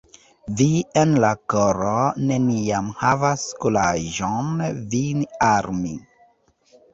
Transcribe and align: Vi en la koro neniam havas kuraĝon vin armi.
Vi 0.59 0.67
en 1.01 1.11
la 1.23 1.29
koro 1.53 1.91
neniam 2.29 2.87
havas 3.01 3.43
kuraĝon 3.67 4.51
vin 4.95 5.23
armi. 5.51 5.93